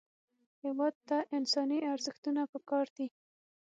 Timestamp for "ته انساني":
1.07-1.79